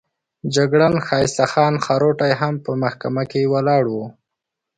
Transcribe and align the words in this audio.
جګړن 0.55 0.93
ښایسته 1.07 1.45
خان 1.51 1.73
خروټی 1.85 2.31
هم 2.41 2.53
په 2.65 2.71
محکمه 2.83 3.23
کې 3.31 3.49
ولاړ 3.53 3.83
وو. 3.93 4.05